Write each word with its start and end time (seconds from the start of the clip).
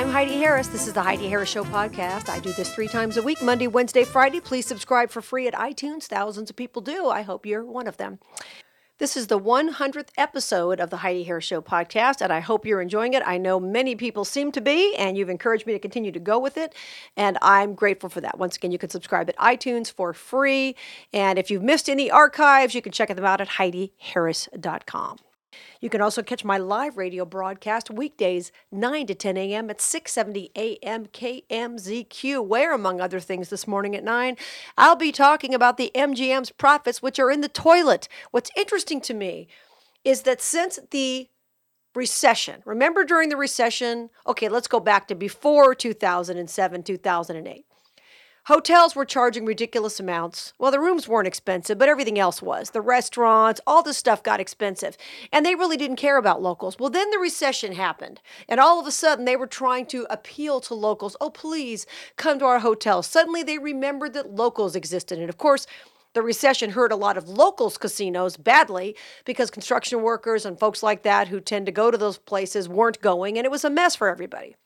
I'm 0.00 0.08
Heidi 0.08 0.38
Harris. 0.38 0.68
This 0.68 0.86
is 0.86 0.94
the 0.94 1.02
Heidi 1.02 1.28
Harris 1.28 1.50
Show 1.50 1.62
podcast. 1.62 2.30
I 2.30 2.40
do 2.40 2.54
this 2.54 2.74
three 2.74 2.88
times 2.88 3.18
a 3.18 3.22
week 3.22 3.42
Monday, 3.42 3.66
Wednesday, 3.66 4.02
Friday. 4.02 4.40
Please 4.40 4.64
subscribe 4.64 5.10
for 5.10 5.20
free 5.20 5.46
at 5.46 5.52
iTunes. 5.52 6.04
Thousands 6.04 6.48
of 6.48 6.56
people 6.56 6.80
do. 6.80 7.08
I 7.08 7.20
hope 7.20 7.44
you're 7.44 7.66
one 7.66 7.86
of 7.86 7.98
them. 7.98 8.18
This 8.96 9.14
is 9.14 9.26
the 9.26 9.38
100th 9.38 10.08
episode 10.16 10.80
of 10.80 10.88
the 10.88 10.96
Heidi 10.96 11.24
Harris 11.24 11.44
Show 11.44 11.60
podcast, 11.60 12.22
and 12.22 12.32
I 12.32 12.40
hope 12.40 12.64
you're 12.64 12.80
enjoying 12.80 13.12
it. 13.12 13.22
I 13.26 13.36
know 13.36 13.60
many 13.60 13.94
people 13.94 14.24
seem 14.24 14.52
to 14.52 14.62
be, 14.62 14.96
and 14.96 15.18
you've 15.18 15.28
encouraged 15.28 15.66
me 15.66 15.74
to 15.74 15.78
continue 15.78 16.12
to 16.12 16.18
go 16.18 16.38
with 16.38 16.56
it, 16.56 16.74
and 17.14 17.36
I'm 17.42 17.74
grateful 17.74 18.08
for 18.08 18.22
that. 18.22 18.38
Once 18.38 18.56
again, 18.56 18.70
you 18.70 18.78
can 18.78 18.88
subscribe 18.88 19.28
at 19.28 19.36
iTunes 19.36 19.92
for 19.92 20.14
free, 20.14 20.76
and 21.12 21.38
if 21.38 21.50
you've 21.50 21.62
missed 21.62 21.90
any 21.90 22.10
archives, 22.10 22.74
you 22.74 22.80
can 22.80 22.92
check 22.92 23.14
them 23.14 23.26
out 23.26 23.42
at 23.42 23.48
HeidiHarris.com. 23.48 25.18
You 25.80 25.90
can 25.90 26.00
also 26.00 26.22
catch 26.22 26.44
my 26.44 26.58
live 26.58 26.96
radio 26.96 27.24
broadcast 27.24 27.90
weekdays 27.90 28.52
9 28.70 29.06
to 29.06 29.14
10 29.14 29.36
a.m. 29.36 29.70
at 29.70 29.80
670 29.80 30.50
a.m. 30.54 31.06
KMZQ, 31.06 32.46
where, 32.46 32.74
among 32.74 33.00
other 33.00 33.20
things, 33.20 33.48
this 33.48 33.66
morning 33.66 33.96
at 33.96 34.04
9, 34.04 34.36
I'll 34.76 34.96
be 34.96 35.12
talking 35.12 35.54
about 35.54 35.76
the 35.76 35.90
MGM's 35.94 36.50
profits, 36.50 37.02
which 37.02 37.18
are 37.18 37.30
in 37.30 37.40
the 37.40 37.48
toilet. 37.48 38.08
What's 38.30 38.50
interesting 38.56 39.00
to 39.02 39.14
me 39.14 39.48
is 40.04 40.22
that 40.22 40.40
since 40.40 40.78
the 40.90 41.28
recession, 41.94 42.62
remember 42.64 43.04
during 43.04 43.28
the 43.28 43.36
recession, 43.36 44.10
okay, 44.26 44.48
let's 44.48 44.68
go 44.68 44.80
back 44.80 45.08
to 45.08 45.14
before 45.14 45.74
2007, 45.74 46.82
2008. 46.82 47.64
Hotels 48.46 48.96
were 48.96 49.04
charging 49.04 49.44
ridiculous 49.44 50.00
amounts. 50.00 50.54
Well, 50.58 50.70
the 50.70 50.80
rooms 50.80 51.06
weren't 51.06 51.28
expensive, 51.28 51.76
but 51.76 51.88
everything 51.88 52.18
else 52.18 52.40
was. 52.40 52.70
The 52.70 52.80
restaurants, 52.80 53.60
all 53.66 53.82
this 53.82 53.98
stuff 53.98 54.22
got 54.22 54.40
expensive. 54.40 54.96
And 55.32 55.44
they 55.44 55.54
really 55.54 55.76
didn't 55.76 55.96
care 55.96 56.16
about 56.16 56.42
locals. 56.42 56.78
Well, 56.78 56.90
then 56.90 57.10
the 57.10 57.18
recession 57.18 57.72
happened. 57.72 58.20
And 58.48 58.58
all 58.58 58.80
of 58.80 58.86
a 58.86 58.92
sudden, 58.92 59.24
they 59.24 59.36
were 59.36 59.46
trying 59.46 59.86
to 59.86 60.06
appeal 60.08 60.60
to 60.62 60.74
locals. 60.74 61.16
Oh, 61.20 61.30
please 61.30 61.86
come 62.16 62.38
to 62.38 62.46
our 62.46 62.60
hotel. 62.60 63.02
Suddenly, 63.02 63.42
they 63.42 63.58
remembered 63.58 64.14
that 64.14 64.34
locals 64.34 64.74
existed. 64.74 65.18
And 65.18 65.28
of 65.28 65.36
course, 65.36 65.66
the 66.12 66.22
recession 66.22 66.70
hurt 66.70 66.92
a 66.92 66.96
lot 66.96 67.16
of 67.16 67.28
locals 67.28 67.78
casinos 67.78 68.36
badly 68.36 68.96
because 69.24 69.50
construction 69.50 70.02
workers 70.02 70.44
and 70.44 70.58
folks 70.58 70.82
like 70.82 71.02
that 71.02 71.28
who 71.28 71.40
tend 71.40 71.66
to 71.66 71.72
go 71.72 71.90
to 71.90 71.98
those 71.98 72.18
places 72.18 72.68
weren't 72.68 73.00
going, 73.00 73.38
and 73.38 73.44
it 73.44 73.50
was 73.50 73.64
a 73.64 73.70
mess 73.70 73.94
for 73.94 74.08
everybody. 74.08 74.56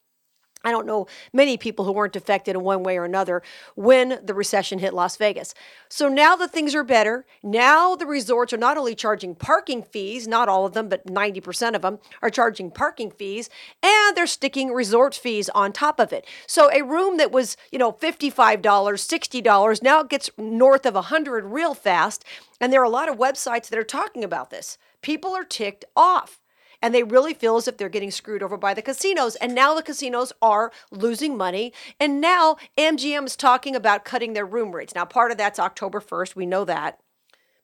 I 0.65 0.71
don't 0.71 0.87
know 0.87 1.07
many 1.33 1.57
people 1.57 1.85
who 1.85 1.93
weren't 1.93 2.17
affected 2.17 2.57
in 2.57 2.63
one 2.63 2.83
way 2.83 2.97
or 2.97 3.05
another 3.05 3.43
when 3.75 4.19
the 4.23 4.35
recession 4.35 4.79
hit 4.79 4.95
Las 4.95 5.17
Vegas. 5.17 5.55
So 5.89 6.09
now 6.09 6.37
that 6.37 6.53
things 6.53 6.75
are 6.75 6.85
better, 6.85 7.27
now 7.43 7.95
the 7.95 8.07
resorts 8.07 8.53
are 8.53 8.59
not 8.59 8.79
only 8.79 8.95
charging 8.95 9.35
parking 9.35 9.83
fees, 9.83 10.27
not 10.27 10.49
all 10.49 10.67
of 10.67 10.73
them, 10.73 10.89
but 10.89 11.07
90% 11.07 11.75
of 11.75 11.83
them 11.83 11.99
are 12.23 12.31
charging 12.31 12.71
parking 12.71 13.11
fees, 13.11 13.51
and 13.83 14.17
they're 14.17 14.27
sticking 14.27 14.73
resort 14.73 15.15
fees 15.15 15.49
on 15.51 15.73
top 15.73 16.01
of 16.01 16.13
it. 16.13 16.27
So 16.47 16.71
a 16.73 16.83
room 16.83 17.19
that 17.19 17.31
was, 17.31 17.57
you 17.71 17.79
know, 17.79 17.93
$55, 17.93 18.63
$60 18.63 19.83
now 19.83 20.01
it 20.01 20.09
gets 20.09 20.31
north 20.39 20.87
of 20.87 20.95
100 20.95 21.45
real 21.45 21.75
fast, 21.75 22.25
and 22.61 22.73
there 22.73 22.81
are 22.81 22.85
a 22.85 22.91
lot 22.91 23.09
of 23.09 23.17
websites 23.17 23.69
that 23.69 23.79
are 23.79 23.85
talking 23.85 24.25
about 24.25 24.51
this. 24.51 24.79
People 25.03 25.35
are 25.35 25.45
ticked 25.45 25.85
off 25.95 26.41
and 26.85 26.95
they 26.95 27.03
really 27.03 27.33
feel 27.33 27.57
as 27.57 27.67
if 27.67 27.79
they're 27.79 27.89
getting 27.89 28.11
screwed 28.11 28.43
over 28.43 28.59
by 28.59 28.75
the 28.75 28.83
casinos. 28.83 29.37
And 29.37 29.55
now 29.55 29.75
the 29.75 29.83
casinos 29.83 30.35
are 30.43 30.71
losing 30.91 31.35
money. 31.35 31.73
And 31.99 32.21
now 32.21 32.59
MGM 32.77 33.25
is 33.25 33.37
talking 33.37 33.75
about 33.75 34.05
cutting 34.05 34.35
their 34.35 34.45
room 34.45 34.73
rates. 34.73 34.95
Now, 34.95 35.07
part 35.07 35.31
of 35.31 35.39
that's 35.39 35.59
October 35.59 35.99
1st. 35.99 36.37
We 36.37 36.45
know 36.45 36.67
that. 36.67 37.01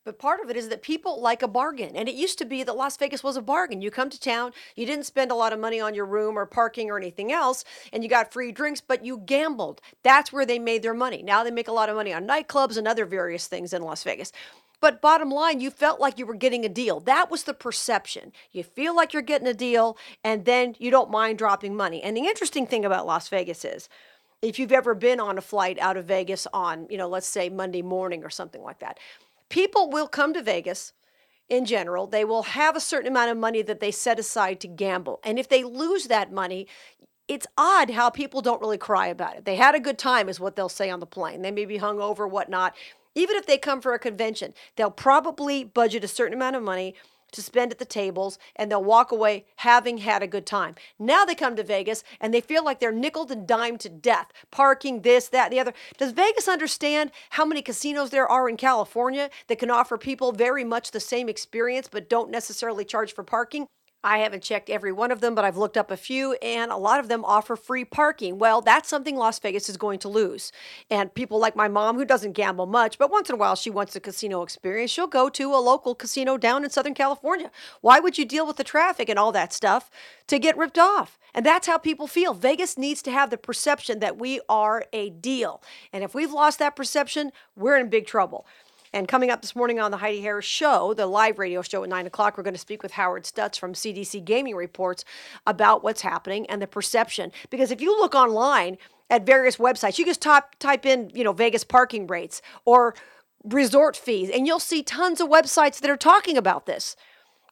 But 0.06 0.18
part 0.18 0.41
of 0.41 0.48
it 0.48 0.56
is 0.56 0.70
that 0.70 0.80
people 0.80 1.20
like 1.20 1.42
a 1.42 1.48
bargain. 1.48 1.94
And 1.96 2.08
it 2.08 2.14
used 2.14 2.38
to 2.38 2.46
be 2.46 2.62
that 2.62 2.76
Las 2.76 2.96
Vegas 2.96 3.22
was 3.22 3.36
a 3.36 3.42
bargain. 3.42 3.82
You 3.82 3.91
come 3.91 4.09
to 4.09 4.19
town, 4.19 4.53
you 4.75 4.86
didn't 4.86 5.04
spend 5.04 5.30
a 5.30 5.34
lot 5.34 5.53
of 5.53 5.60
money 5.60 5.78
on 5.78 5.94
your 5.94 6.06
room 6.06 6.38
or 6.38 6.47
parking 6.47 6.91
or 6.91 6.97
anything 6.97 7.30
else, 7.30 7.62
and 7.92 8.03
you 8.03 8.09
got 8.09 8.32
free 8.32 8.50
drinks, 8.50 8.80
but 8.80 9.04
you 9.04 9.19
gambled. 9.19 9.82
That's 10.03 10.32
where 10.32 10.47
they 10.47 10.59
made 10.59 10.82
their 10.82 10.94
money. 10.94 11.22
Now 11.22 11.44
they 11.44 11.50
make 11.50 11.69
a 11.69 11.72
lot 11.72 11.91
of 11.91 11.97
money 11.97 12.14
on 12.14 12.26
nightclubs 12.26 12.78
and 12.78 12.88
other 12.88 13.04
various 13.04 13.47
things 13.47 13.75
in 13.75 13.82
Las 13.82 14.03
Vegas. 14.03 14.32
But 14.80 15.02
bottom 15.02 15.30
line, 15.30 15.60
you 15.60 15.70
felt 15.70 16.00
like 16.00 16.18
you 16.18 16.24
were 16.24 16.34
getting 16.34 16.64
a 16.64 16.68
deal. 16.68 17.00
That 17.00 17.30
was 17.30 17.44
the 17.44 17.54
perception. 17.54 18.32
You 18.50 18.64
feel 18.64 18.96
like 18.96 19.12
you're 19.12 19.22
getting 19.22 19.46
a 19.46 19.54
deal, 19.54 19.98
and 20.24 20.44
then 20.46 20.74
you 20.78 20.91
don't 20.91 21.10
mind 21.10 21.38
dropping 21.38 21.76
money. 21.76 22.02
And 22.02 22.16
the 22.16 22.26
interesting 22.26 22.66
thing 22.66 22.84
about 22.84 23.06
Las 23.06 23.28
Vegas 23.28 23.64
is, 23.64 23.88
if 24.41 24.58
you've 24.58 24.72
ever 24.72 24.94
been 24.94 25.20
on 25.20 25.36
a 25.36 25.42
flight 25.42 25.78
out 25.80 25.98
of 25.98 26.06
Vegas 26.06 26.46
on, 26.54 26.86
you 26.88 26.96
know, 26.96 27.08
let's 27.08 27.28
say 27.28 27.50
Monday 27.50 27.82
morning 27.82 28.24
or 28.24 28.30
something 28.30 28.62
like 28.62 28.78
that, 28.78 28.98
people 29.50 29.91
will 29.91 30.08
come 30.08 30.32
to 30.32 30.42
Vegas 30.42 30.94
in 31.50 31.66
general. 31.66 32.06
They 32.06 32.24
will 32.24 32.44
have 32.44 32.74
a 32.74 32.80
certain 32.80 33.08
amount 33.08 33.30
of 33.30 33.36
money 33.36 33.60
that 33.60 33.80
they 33.80 33.91
set 33.91 34.18
aside 34.18 34.60
to 34.60 34.68
gamble. 34.68 35.20
And 35.24 35.38
if 35.38 35.48
they 35.48 35.62
lose 35.62 36.06
that 36.06 36.32
money, 36.32 36.66
it's 37.28 37.47
odd 37.58 37.91
how 37.91 38.08
people 38.08 38.41
don't 38.41 38.62
really 38.62 38.78
cry 38.78 39.08
about 39.08 39.36
it. 39.36 39.44
They 39.44 39.56
had 39.56 39.74
a 39.74 39.80
good 39.80 39.98
time, 39.98 40.28
is 40.30 40.41
what 40.41 40.56
they'll 40.56 40.70
say 40.70 40.88
on 40.88 41.00
the 41.00 41.06
plane. 41.06 41.42
They 41.42 41.50
may 41.50 41.66
be 41.66 41.76
hung 41.76 42.00
over, 42.00 42.26
whatnot 42.26 42.74
even 43.20 43.36
if 43.36 43.47
they 43.47 43.58
come 43.58 43.81
for 43.81 43.94
a 43.94 43.98
convention, 43.98 44.54
they'll 44.76 44.91
probably 44.91 45.62
budget 45.64 46.03
a 46.04 46.08
certain 46.08 46.34
amount 46.34 46.56
of 46.56 46.62
money 46.62 46.94
to 47.32 47.42
spend 47.42 47.70
at 47.72 47.78
the 47.78 47.84
tables 47.84 48.38
and 48.56 48.70
they'll 48.70 48.82
walk 48.82 49.12
away 49.12 49.44
having 49.56 49.98
had 49.98 50.22
a 50.22 50.26
good 50.26 50.47
time. 50.47 50.75
Now 50.98 51.25
they 51.25 51.34
come 51.34 51.56
to 51.56 51.62
Vegas 51.62 52.03
and 52.20 52.34
they 52.34 52.41
feel 52.41 52.64
like 52.64 52.80
they're 52.80 52.92
nickled 52.92 53.30
and 53.30 53.47
dime 53.47 53.78
to 53.78 53.88
death, 53.88 54.32
parking 54.50 55.03
this, 55.03 55.28
that, 55.28 55.50
the 55.50 55.60
other. 55.60 55.72
Does 55.98 56.12
Vegas 56.12 56.48
understand 56.48 57.12
how 57.30 57.44
many 57.44 57.62
casinos 57.62 58.10
there 58.10 58.28
are 58.28 58.48
in 58.48 58.56
California 58.56 59.30
that 59.48 59.59
can 59.59 59.70
offer 59.70 59.97
people 59.97 60.32
very 60.32 60.64
much 60.64 60.91
the 60.91 61.00
same 61.00 61.28
experience 61.28 61.88
but 61.91 62.09
don't 62.09 62.30
necessarily 62.30 62.84
charge 62.84 63.14
for 63.14 63.22
parking? 63.22 63.66
I 64.03 64.19
haven't 64.19 64.43
checked 64.43 64.71
every 64.71 64.93
one 64.93 65.11
of 65.11 65.21
them, 65.21 65.34
but 65.34 65.44
I've 65.44 65.59
looked 65.59 65.77
up 65.77 65.91
a 65.91 65.97
few, 65.97 66.33
and 66.41 66.72
a 66.72 66.77
lot 66.77 67.00
of 67.00 67.09
them 67.09 67.22
offer 67.22 67.55
free 67.55 67.84
parking. 67.84 68.38
Well, 68.38 68.62
that's 68.62 68.88
something 68.88 69.15
Las 69.15 69.38
Vegas 69.38 69.69
is 69.69 69.77
going 69.77 69.99
to 69.99 70.09
lose. 70.09 70.53
And 70.88 71.15
people 71.15 71.38
like 71.38 71.55
my 71.55 71.69
mom, 71.69 71.97
who 71.97 72.06
doesn't 72.06 72.33
gamble 72.33 72.65
much, 72.65 72.97
but 72.97 73.10
once 73.10 73.28
in 73.28 73.34
a 73.34 73.39
while 73.39 73.56
she 73.56 73.69
wants 73.69 73.94
a 73.94 74.00
casino 74.00 74.41
experience, 74.41 74.91
she'll 74.91 75.06
go 75.06 75.28
to 75.28 75.55
a 75.55 75.60
local 75.60 75.94
casino 75.94 76.39
down 76.39 76.65
in 76.65 76.71
Southern 76.71 76.94
California. 76.94 77.50
Why 77.83 78.00
would 78.00 78.16
you 78.16 78.25
deal 78.25 78.47
with 78.47 78.56
the 78.56 78.65
traffic 78.65 79.10
and 79.10 79.19
all 79.19 79.33
that 79.33 79.53
stuff 79.53 79.91
to 80.28 80.39
get 80.39 80.56
ripped 80.56 80.78
off? 80.78 81.19
And 81.34 81.44
that's 81.44 81.66
how 81.66 81.77
people 81.77 82.06
feel. 82.06 82.33
Vegas 82.33 82.78
needs 82.78 83.03
to 83.03 83.10
have 83.10 83.28
the 83.28 83.37
perception 83.37 83.99
that 83.99 84.19
we 84.19 84.41
are 84.49 84.84
a 84.94 85.10
deal. 85.10 85.62
And 85.93 86.03
if 86.03 86.15
we've 86.15 86.33
lost 86.33 86.59
that 86.59 86.75
perception, 86.75 87.33
we're 87.55 87.77
in 87.77 87.91
big 87.91 88.06
trouble. 88.06 88.47
And 88.93 89.06
coming 89.06 89.31
up 89.31 89.41
this 89.41 89.55
morning 89.55 89.78
on 89.78 89.93
the 89.93 89.99
Heidi 89.99 90.21
Harris 90.21 90.45
Show, 90.45 90.95
the 90.95 91.06
live 91.06 91.39
radio 91.39 91.62
show 91.62 91.84
at 91.84 91.89
9 91.89 92.06
o'clock, 92.06 92.37
we're 92.37 92.43
going 92.43 92.55
to 92.55 92.61
speak 92.61 92.83
with 92.83 92.93
Howard 92.93 93.23
Stutz 93.23 93.56
from 93.56 93.73
CDC 93.73 94.25
Gaming 94.25 94.56
Reports 94.56 95.05
about 95.47 95.84
what's 95.84 96.01
happening 96.01 96.45
and 96.47 96.61
the 96.61 96.67
perception. 96.67 97.31
Because 97.51 97.71
if 97.71 97.81
you 97.81 97.97
look 97.97 98.17
online 98.17 98.78
at 99.09 99.25
various 99.25 99.59
websites, 99.59 99.99
you 99.99 100.05
just 100.05 100.21
type, 100.21 100.56
type 100.59 100.84
in, 100.84 101.11
you 101.15 101.23
know, 101.23 101.33
Vegas 101.33 101.62
parking 101.62 102.09
rates 102.09 102.43
or 102.65 102.97
resort 103.45 103.97
fees, 103.97 104.28
and 104.28 104.47
you'll 104.47 104.59
see 104.59 104.83
tons 104.83 105.21
of 105.21 105.28
websites 105.28 105.81
that 105.81 105.91
are 105.91 105.97
talking 105.97 106.37
about 106.37 106.67
this. 106.67 106.97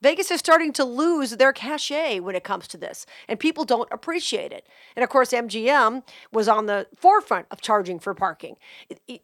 Vegas 0.03 0.31
is 0.31 0.39
starting 0.39 0.73
to 0.75 0.85
lose 0.85 1.33
their 1.33 1.53
cachet 1.53 2.21
when 2.21 2.35
it 2.35 2.45
comes 2.45 2.69
to 2.69 2.77
this, 2.77 3.07
and 3.27 3.39
people 3.39 3.65
don't 3.65 3.89
appreciate 3.91 4.53
it. 4.53 4.67
And 4.97 5.03
of 5.03 5.11
course, 5.11 5.33
MGM 5.33 6.03
was 6.33 6.49
on 6.49 6.67
the 6.67 6.87
forefront 6.97 7.47
of 7.51 7.61
charging 7.61 7.99
for 7.99 8.15
parking. 8.15 8.57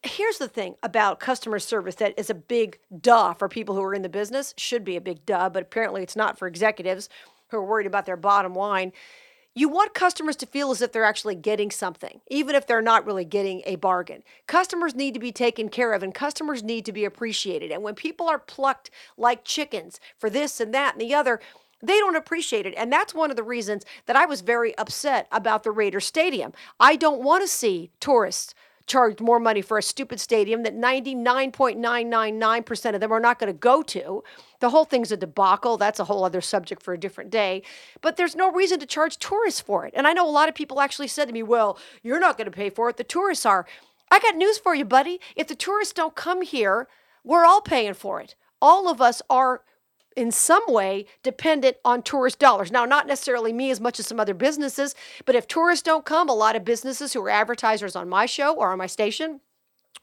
Here's 0.02 0.38
the 0.38 0.48
thing 0.48 0.76
about 0.82 1.20
customer 1.20 1.58
service 1.58 1.94
that 1.96 2.18
is 2.18 2.30
a 2.30 2.34
big 2.34 2.78
duh 3.00 3.34
for 3.34 3.48
people 3.48 3.74
who 3.74 3.82
are 3.82 3.94
in 3.94 4.02
the 4.02 4.08
business, 4.08 4.54
should 4.56 4.84
be 4.84 4.96
a 4.96 5.00
big 5.00 5.24
duh, 5.26 5.48
but 5.48 5.62
apparently 5.62 6.02
it's 6.02 6.16
not 6.16 6.38
for 6.38 6.48
executives 6.48 7.08
who 7.48 7.58
are 7.58 7.64
worried 7.64 7.86
about 7.86 8.06
their 8.06 8.16
bottom 8.16 8.54
line 8.54 8.92
you 9.54 9.68
want 9.68 9.94
customers 9.94 10.36
to 10.36 10.46
feel 10.46 10.70
as 10.70 10.82
if 10.82 10.92
they're 10.92 11.04
actually 11.04 11.36
getting 11.36 11.70
something, 11.70 12.20
even 12.28 12.54
if 12.54 12.66
they're 12.66 12.82
not 12.82 13.06
really 13.06 13.24
getting 13.24 13.62
a 13.64 13.76
bargain. 13.76 14.22
Customers 14.46 14.94
need 14.94 15.14
to 15.14 15.20
be 15.20 15.32
taken 15.32 15.68
care 15.68 15.92
of 15.92 16.02
and 16.02 16.14
customers 16.14 16.62
need 16.62 16.84
to 16.86 16.92
be 16.92 17.04
appreciated. 17.04 17.70
And 17.70 17.82
when 17.82 17.94
people 17.94 18.28
are 18.28 18.38
plucked 18.38 18.90
like 19.16 19.44
chickens 19.44 20.00
for 20.18 20.28
this 20.28 20.60
and 20.60 20.74
that 20.74 20.94
and 20.94 21.00
the 21.00 21.14
other, 21.14 21.40
they 21.80 21.98
don't 21.98 22.16
appreciate 22.16 22.66
it. 22.66 22.74
And 22.76 22.92
that's 22.92 23.14
one 23.14 23.30
of 23.30 23.36
the 23.36 23.42
reasons 23.42 23.84
that 24.06 24.16
I 24.16 24.26
was 24.26 24.40
very 24.40 24.76
upset 24.78 25.28
about 25.30 25.62
the 25.62 25.70
Raider 25.70 26.00
Stadium. 26.00 26.52
I 26.80 26.96
don't 26.96 27.22
want 27.22 27.42
to 27.42 27.48
see 27.48 27.90
tourists 28.00 28.54
charged 28.86 29.20
more 29.20 29.40
money 29.40 29.62
for 29.62 29.78
a 29.78 29.82
stupid 29.82 30.20
stadium 30.20 30.62
that 30.62 30.76
99.999% 30.76 32.94
of 32.94 33.00
them 33.00 33.12
are 33.12 33.20
not 33.20 33.38
going 33.38 33.52
to 33.52 33.58
go 33.58 33.82
to. 33.82 34.22
The 34.60 34.70
whole 34.70 34.84
thing's 34.84 35.12
a 35.12 35.16
debacle. 35.16 35.76
That's 35.76 36.00
a 36.00 36.04
whole 36.04 36.24
other 36.24 36.40
subject 36.40 36.82
for 36.82 36.92
a 36.92 36.98
different 36.98 37.30
day. 37.30 37.62
But 38.00 38.16
there's 38.16 38.36
no 38.36 38.52
reason 38.52 38.80
to 38.80 38.86
charge 38.86 39.18
tourists 39.18 39.60
for 39.60 39.86
it. 39.86 39.94
And 39.96 40.06
I 40.06 40.12
know 40.12 40.28
a 40.28 40.30
lot 40.30 40.48
of 40.48 40.54
people 40.54 40.80
actually 40.80 41.08
said 41.08 41.28
to 41.28 41.34
me, 41.34 41.42
well, 41.42 41.78
you're 42.02 42.20
not 42.20 42.36
going 42.36 42.46
to 42.46 42.50
pay 42.50 42.70
for 42.70 42.90
it. 42.90 42.96
The 42.96 43.04
tourists 43.04 43.46
are. 43.46 43.66
I 44.10 44.18
got 44.18 44.36
news 44.36 44.58
for 44.58 44.74
you, 44.74 44.84
buddy. 44.84 45.18
If 45.34 45.48
the 45.48 45.54
tourists 45.54 45.94
don't 45.94 46.14
come 46.14 46.42
here, 46.42 46.88
we're 47.24 47.46
all 47.46 47.62
paying 47.62 47.94
for 47.94 48.20
it. 48.20 48.36
All 48.60 48.88
of 48.88 49.00
us 49.00 49.22
are 49.28 49.62
in 50.16 50.30
some 50.30 50.62
way 50.68 51.06
dependent 51.22 51.76
on 51.84 52.02
tourist 52.02 52.38
dollars. 52.38 52.70
Now, 52.70 52.84
not 52.84 53.06
necessarily 53.06 53.52
me 53.52 53.70
as 53.70 53.80
much 53.80 53.98
as 53.98 54.06
some 54.06 54.20
other 54.20 54.34
businesses, 54.34 54.94
but 55.24 55.34
if 55.34 55.46
tourists 55.46 55.82
don't 55.82 56.04
come, 56.04 56.28
a 56.28 56.34
lot 56.34 56.56
of 56.56 56.64
businesses 56.64 57.12
who 57.12 57.22
are 57.22 57.30
advertisers 57.30 57.96
on 57.96 58.08
my 58.08 58.26
show 58.26 58.54
or 58.54 58.72
on 58.72 58.78
my 58.78 58.86
station 58.86 59.40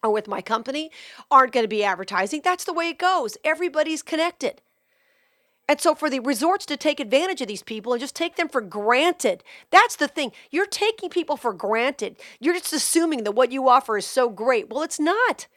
or 0.04 0.12
with 0.12 0.28
my 0.28 0.42
company 0.42 0.92
aren't 1.30 1.54
going 1.54 1.64
to 1.64 1.68
be 1.68 1.84
advertising. 1.84 2.42
That's 2.44 2.64
the 2.64 2.74
way 2.74 2.90
it 2.90 2.98
goes. 2.98 3.38
Everybody's 3.44 4.02
connected. 4.02 4.62
And 5.70 5.80
so 5.80 5.96
for 5.96 6.10
the 6.10 6.20
resorts 6.20 6.66
to 6.66 6.76
take 6.76 7.00
advantage 7.00 7.40
of 7.40 7.48
these 7.48 7.64
people 7.64 7.94
and 7.94 8.02
just 8.02 8.16
take 8.16 8.36
them 8.36 8.50
for 8.50 8.62
granted, 8.62 9.44
that's 9.70 9.96
the 9.96 10.08
thing. 10.08 10.34
You're 10.50 10.66
taking 10.66 11.10
people 11.10 11.38
for 11.38 11.54
granted. 11.54 12.18
You're 12.40 12.56
just 12.56 12.74
assuming 12.74 13.24
that 13.24 13.32
what 13.34 13.52
you 13.52 13.70
offer 13.70 13.98
is 13.98 14.06
so 14.06 14.30
great. 14.30 14.70
Well, 14.70 14.84
it's 14.84 15.00
not. 15.00 15.48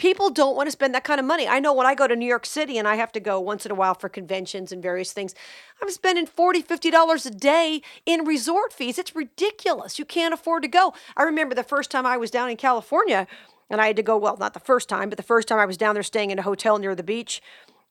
People 0.00 0.30
don't 0.30 0.56
want 0.56 0.66
to 0.66 0.70
spend 0.70 0.94
that 0.94 1.04
kind 1.04 1.20
of 1.20 1.26
money. 1.26 1.46
I 1.46 1.60
know 1.60 1.74
when 1.74 1.86
I 1.86 1.94
go 1.94 2.08
to 2.08 2.16
New 2.16 2.24
York 2.24 2.46
City 2.46 2.78
and 2.78 2.88
I 2.88 2.94
have 2.94 3.12
to 3.12 3.20
go 3.20 3.38
once 3.38 3.66
in 3.66 3.70
a 3.70 3.74
while 3.74 3.92
for 3.92 4.08
conventions 4.08 4.72
and 4.72 4.82
various 4.82 5.12
things, 5.12 5.34
I'm 5.82 5.90
spending 5.90 6.26
$40, 6.26 6.66
$50 6.66 7.26
a 7.26 7.30
day 7.30 7.82
in 8.06 8.24
resort 8.24 8.72
fees. 8.72 8.98
It's 8.98 9.14
ridiculous. 9.14 9.98
You 9.98 10.06
can't 10.06 10.32
afford 10.32 10.62
to 10.62 10.70
go. 10.70 10.94
I 11.18 11.24
remember 11.24 11.54
the 11.54 11.62
first 11.62 11.90
time 11.90 12.06
I 12.06 12.16
was 12.16 12.30
down 12.30 12.48
in 12.48 12.56
California 12.56 13.26
and 13.68 13.78
I 13.78 13.88
had 13.88 13.96
to 13.96 14.02
go, 14.02 14.16
well, 14.16 14.38
not 14.38 14.54
the 14.54 14.60
first 14.60 14.88
time, 14.88 15.10
but 15.10 15.18
the 15.18 15.22
first 15.22 15.48
time 15.48 15.58
I 15.58 15.66
was 15.66 15.76
down 15.76 15.92
there 15.92 16.02
staying 16.02 16.30
in 16.30 16.38
a 16.38 16.42
hotel 16.42 16.78
near 16.78 16.94
the 16.94 17.02
beach 17.02 17.42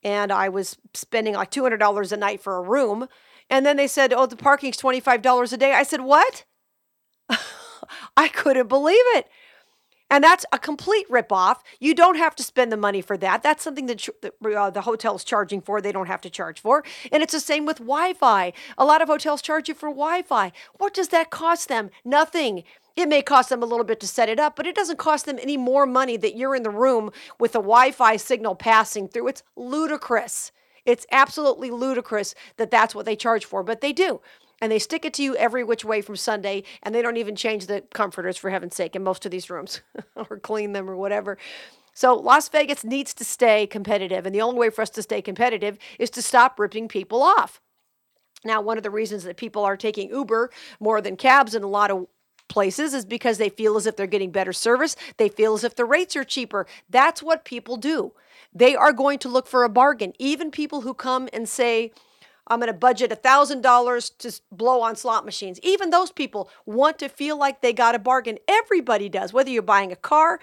and 0.04 0.32
I 0.32 0.50
was 0.50 0.78
spending 0.96 1.36
like 1.36 1.52
$200 1.52 2.12
a 2.12 2.18
night 2.18 2.42
for 2.42 2.58
a 2.58 2.64
room. 2.64 3.08
And 3.52 3.68
then 3.68 3.78
they 3.78 3.86
said, 3.88 4.14
oh, 4.14 4.26
the 4.26 4.36
parking's 4.36 4.78
$25 4.78 5.54
a 5.54 5.58
day. 5.58 5.74
I 5.74 5.84
said, 5.84 6.02
what? 6.02 6.44
I 8.18 8.30
couldn't 8.30 8.68
believe 8.68 8.98
it. 9.14 9.28
And 10.10 10.24
that's 10.24 10.46
a 10.52 10.60
complete 10.60 11.08
ripoff. 11.10 11.58
You 11.80 11.94
don't 11.94 12.18
have 12.18 12.36
to 12.38 12.44
spend 12.44 12.72
the 12.72 12.78
money 12.78 13.02
for 13.02 13.18
that. 13.18 13.44
That's 13.44 13.64
something 13.64 13.86
that 13.86 14.10
uh, 14.44 14.70
the 14.72 14.82
hotel's 14.82 15.24
charging 15.24 15.62
for. 15.62 15.82
They 15.82 15.92
don't 15.92 16.08
have 16.08 16.22
to 16.22 16.30
charge 16.30 16.60
for. 16.60 16.84
And 17.12 17.22
it's 17.22 17.34
the 17.34 17.40
same 17.40 17.66
with 17.66 17.78
Wi 17.78 18.14
Fi. 18.14 18.54
A 18.78 18.86
lot 18.86 19.02
of 19.02 19.08
hotels 19.08 19.42
charge 19.42 19.70
you 19.70 19.76
for 19.76 19.90
Wi 19.90 20.24
Fi. 20.24 20.52
What 20.78 20.94
does 20.94 21.10
that 21.10 21.30
cost 21.30 21.68
them? 21.70 21.92
Nothing. 22.04 22.64
It 22.96 23.08
may 23.08 23.22
cost 23.22 23.50
them 23.50 23.64
a 23.64 23.66
little 23.66 23.86
bit 23.86 24.00
to 24.02 24.08
set 24.08 24.30
it 24.30 24.40
up, 24.40 24.56
but 24.56 24.68
it 24.68 24.76
doesn't 24.76 24.98
cost 24.98 25.26
them 25.26 25.40
any 25.42 25.58
more 25.58 25.86
money 25.86 26.18
that 26.18 26.36
you're 26.36 26.56
in 26.56 26.64
the 26.64 26.70
room 26.70 27.12
with 27.40 27.52
a 27.52 27.60
Wi 27.60 27.92
Fi 27.92 28.18
signal 28.18 28.56
passing 28.56 29.08
through. 29.08 29.28
It's 29.28 29.44
ludicrous. 29.56 30.52
It's 30.86 31.06
absolutely 31.12 31.70
ludicrous 31.70 32.34
that 32.58 32.72
that's 32.72 32.96
what 32.96 33.06
they 33.06 33.16
charge 33.16 33.46
for, 33.46 33.64
but 33.64 33.82
they 33.82 33.94
do. 33.94 34.22
And 34.62 34.72
they 34.72 34.80
stick 34.80 35.06
it 35.06 35.14
to 35.16 35.24
you 35.24 35.36
every 35.36 35.64
which 35.64 35.86
way 35.86 36.02
from 36.02 36.16
Sunday, 36.16 36.64
and 36.84 36.94
they 36.94 37.02
don't 37.02 37.18
even 37.18 37.36
change 37.36 37.68
the 37.68 37.82
comforters 37.94 38.38
for 38.38 38.50
heaven's 38.50 38.76
sake 38.76 38.96
in 38.96 39.04
most 39.04 39.26
of 39.26 39.32
these 39.32 39.50
rooms 39.50 39.82
or 40.16 40.40
clean 40.40 40.74
them 40.74 40.90
or 40.90 40.96
whatever. 40.96 41.38
So 41.94 42.16
Las 42.16 42.50
Vegas 42.50 42.84
needs 42.84 43.14
to 43.16 43.26
stay 43.26 43.68
competitive, 43.68 44.26
and 44.26 44.34
the 44.34 44.42
only 44.42 44.60
way 44.60 44.70
for 44.70 44.82
us 44.82 44.90
to 44.92 45.02
stay 45.02 45.22
competitive 45.22 45.78
is 45.98 46.10
to 46.12 46.22
stop 46.22 46.60
ripping 46.60 46.88
people 46.88 47.22
off. 47.22 47.62
Now, 48.46 48.62
one 48.62 48.78
of 48.78 48.84
the 48.84 48.90
reasons 48.90 49.24
that 49.24 49.38
people 49.38 49.66
are 49.66 49.76
taking 49.76 50.10
Uber 50.10 50.50
more 50.80 51.02
than 51.02 51.18
cabs 51.18 51.56
in 51.56 51.64
a 51.64 51.68
lot 51.68 51.92
of 51.92 52.08
places 52.48 52.94
is 52.94 53.06
because 53.06 53.38
they 53.38 53.50
feel 53.50 53.78
as 53.78 53.86
if 53.86 53.96
they're 53.96 54.08
getting 54.08 54.32
better 54.32 54.54
service. 54.54 54.96
They 55.18 55.30
feel 55.30 55.54
as 55.54 55.64
if 55.64 55.76
the 55.76 55.86
rates 55.86 56.16
are 56.16 56.24
cheaper. 56.24 56.66
That's 56.90 57.22
what 57.22 57.46
people 57.46 57.78
do. 57.78 58.14
They 58.54 58.76
are 58.76 58.94
going 58.94 59.20
to 59.20 59.30
look 59.30 59.48
for 59.48 59.64
a 59.64 59.70
bargain. 59.70 60.14
Even 60.20 60.52
people 60.52 60.82
who 60.82 60.94
come 60.94 61.30
and 61.32 61.48
say, 61.48 61.92
I'm 62.50 62.60
going 62.60 62.68
to 62.68 62.74
budget 62.74 63.12
$1,000 63.12 64.18
to 64.18 64.42
blow 64.52 64.82
on 64.82 64.96
slot 64.96 65.26
machines. 65.26 65.60
Even 65.62 65.90
those 65.90 66.12
people 66.12 66.50
want 66.66 66.98
to 67.00 67.10
feel 67.10 67.38
like 67.38 67.62
they 67.62 67.74
got 67.74 67.96
a 67.96 68.00
bargain. 68.00 68.40
Everybody 68.48 69.10
does, 69.10 69.32
whether 69.32 69.50
you're 69.50 69.62
buying 69.62 69.92
a 69.92 69.96
car, 69.96 70.40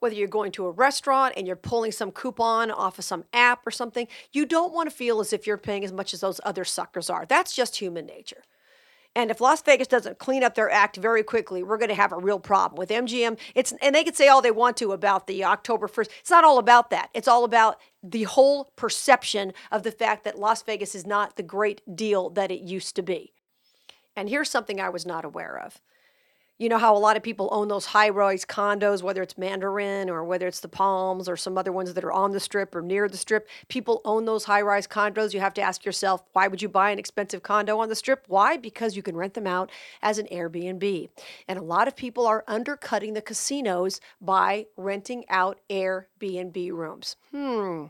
whether 0.00 0.14
you're 0.14 0.28
going 0.28 0.52
to 0.52 0.66
a 0.66 0.70
restaurant 0.70 1.34
and 1.36 1.46
you're 1.46 1.56
pulling 1.56 1.92
some 1.92 2.12
coupon 2.12 2.70
off 2.70 2.98
of 2.98 3.04
some 3.04 3.24
app 3.32 3.66
or 3.66 3.70
something. 3.70 4.06
You 4.32 4.46
don't 4.46 4.72
want 4.72 4.88
to 4.90 4.94
feel 4.94 5.20
as 5.20 5.32
if 5.32 5.46
you're 5.46 5.56
paying 5.58 5.84
as 5.84 5.92
much 5.92 6.14
as 6.14 6.20
those 6.20 6.40
other 6.44 6.64
suckers 6.64 7.10
are. 7.10 7.26
That's 7.26 7.54
just 7.54 7.76
human 7.76 8.06
nature. 8.06 8.42
And 9.18 9.32
if 9.32 9.40
Las 9.40 9.60
Vegas 9.62 9.88
doesn't 9.88 10.20
clean 10.20 10.44
up 10.44 10.54
their 10.54 10.70
act 10.70 10.96
very 10.96 11.24
quickly, 11.24 11.64
we're 11.64 11.76
going 11.76 11.88
to 11.88 11.94
have 11.96 12.12
a 12.12 12.18
real 12.18 12.38
problem 12.38 12.78
with 12.78 12.88
MGM. 12.88 13.36
It's 13.56 13.72
and 13.82 13.92
they 13.92 14.04
can 14.04 14.14
say 14.14 14.28
all 14.28 14.40
they 14.40 14.52
want 14.52 14.76
to 14.76 14.92
about 14.92 15.26
the 15.26 15.44
October 15.44 15.88
1st. 15.88 16.08
It's 16.20 16.30
not 16.30 16.44
all 16.44 16.58
about 16.58 16.90
that. 16.90 17.10
It's 17.14 17.26
all 17.26 17.42
about 17.42 17.80
the 18.00 18.22
whole 18.22 18.70
perception 18.76 19.54
of 19.72 19.82
the 19.82 19.90
fact 19.90 20.22
that 20.22 20.38
Las 20.38 20.62
Vegas 20.62 20.94
is 20.94 21.04
not 21.04 21.34
the 21.34 21.42
great 21.42 21.82
deal 21.96 22.30
that 22.30 22.52
it 22.52 22.60
used 22.60 22.94
to 22.94 23.02
be. 23.02 23.32
And 24.14 24.28
here's 24.28 24.50
something 24.50 24.80
I 24.80 24.88
was 24.88 25.04
not 25.04 25.24
aware 25.24 25.58
of. 25.58 25.80
You 26.58 26.68
know 26.68 26.78
how 26.78 26.96
a 26.96 26.98
lot 26.98 27.16
of 27.16 27.22
people 27.22 27.48
own 27.52 27.68
those 27.68 27.86
high 27.86 28.08
rise 28.08 28.44
condos, 28.44 29.00
whether 29.00 29.22
it's 29.22 29.38
Mandarin 29.38 30.10
or 30.10 30.24
whether 30.24 30.48
it's 30.48 30.58
the 30.58 30.68
Palms 30.68 31.28
or 31.28 31.36
some 31.36 31.56
other 31.56 31.70
ones 31.70 31.94
that 31.94 32.02
are 32.02 32.12
on 32.12 32.32
the 32.32 32.40
strip 32.40 32.74
or 32.74 32.82
near 32.82 33.08
the 33.08 33.16
strip. 33.16 33.48
People 33.68 34.00
own 34.04 34.24
those 34.24 34.44
high 34.44 34.62
rise 34.62 34.88
condos. 34.88 35.32
You 35.32 35.38
have 35.38 35.54
to 35.54 35.62
ask 35.62 35.84
yourself, 35.84 36.24
why 36.32 36.48
would 36.48 36.60
you 36.60 36.68
buy 36.68 36.90
an 36.90 36.98
expensive 36.98 37.44
condo 37.44 37.78
on 37.78 37.88
the 37.88 37.94
strip? 37.94 38.24
Why? 38.26 38.56
Because 38.56 38.96
you 38.96 39.04
can 39.04 39.16
rent 39.16 39.34
them 39.34 39.46
out 39.46 39.70
as 40.02 40.18
an 40.18 40.26
Airbnb. 40.32 41.08
And 41.46 41.60
a 41.60 41.62
lot 41.62 41.86
of 41.86 41.94
people 41.94 42.26
are 42.26 42.42
undercutting 42.48 43.14
the 43.14 43.22
casinos 43.22 44.00
by 44.20 44.66
renting 44.76 45.26
out 45.28 45.60
Airbnb 45.70 46.72
rooms. 46.72 47.14
Hmm. 47.30 47.86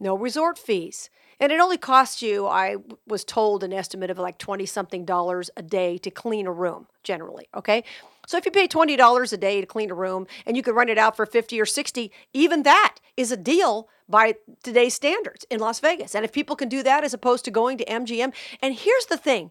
No 0.00 0.16
resort 0.16 0.58
fees. 0.58 1.10
And 1.40 1.50
it 1.50 1.58
only 1.58 1.78
costs 1.78 2.20
you, 2.20 2.46
I 2.46 2.76
was 3.06 3.24
told, 3.24 3.64
an 3.64 3.72
estimate 3.72 4.10
of 4.10 4.18
like 4.18 4.36
20 4.38 4.66
something 4.66 5.04
dollars 5.06 5.50
a 5.56 5.62
day 5.62 5.96
to 5.98 6.10
clean 6.10 6.46
a 6.46 6.52
room, 6.52 6.86
generally. 7.02 7.48
Okay. 7.56 7.82
So 8.26 8.36
if 8.36 8.44
you 8.44 8.50
pay 8.50 8.68
$20 8.68 9.32
a 9.32 9.36
day 9.38 9.60
to 9.60 9.66
clean 9.66 9.90
a 9.90 9.94
room 9.94 10.26
and 10.46 10.56
you 10.56 10.62
can 10.62 10.74
rent 10.74 10.90
it 10.90 10.98
out 10.98 11.16
for 11.16 11.24
50 11.26 11.60
or 11.60 11.66
60, 11.66 12.12
even 12.34 12.62
that 12.62 12.98
is 13.16 13.32
a 13.32 13.36
deal 13.36 13.88
by 14.08 14.34
today's 14.62 14.94
standards 14.94 15.46
in 15.50 15.60
Las 15.60 15.80
Vegas. 15.80 16.14
And 16.14 16.24
if 16.24 16.32
people 16.32 16.56
can 16.56 16.68
do 16.68 16.82
that 16.82 17.04
as 17.04 17.14
opposed 17.14 17.44
to 17.46 17.50
going 17.50 17.78
to 17.78 17.84
MGM, 17.86 18.32
and 18.60 18.74
here's 18.74 19.06
the 19.06 19.16
thing 19.16 19.50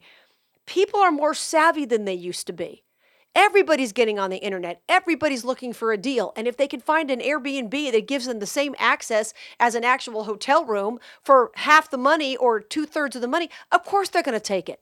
people 0.66 1.00
are 1.00 1.12
more 1.12 1.34
savvy 1.34 1.86
than 1.86 2.06
they 2.06 2.14
used 2.14 2.46
to 2.48 2.54
be. 2.54 2.84
Everybody's 3.36 3.94
getting 3.94 4.20
on 4.20 4.30
the 4.30 4.38
internet. 4.38 4.82
Everybody's 4.90 5.46
looking 5.46 5.72
for 5.72 5.92
a 5.92 5.98
deal. 5.98 6.34
And 6.36 6.48
if 6.48 6.58
they 6.58 6.68
can 6.68 6.82
find 6.82 7.12
an 7.12 7.20
Airbnb 7.20 7.92
that 7.92 8.08
gives 8.08 8.26
them 8.26 8.40
the 8.40 8.46
same 8.46 8.76
access 8.80 9.34
as 9.60 9.76
an 9.76 9.84
actual 9.84 10.24
hotel 10.24 10.66
room 10.66 11.00
for 11.24 11.52
half 11.56 11.90
the 11.90 11.98
money 11.98 12.36
or 12.36 12.60
two 12.60 12.86
thirds 12.86 13.16
of 13.16 13.22
the 13.22 13.28
money, 13.28 13.50
of 13.72 13.86
course 13.86 14.10
they're 14.10 14.24
going 14.24 14.34
to 14.34 14.40
take 14.40 14.68
it. 14.68 14.82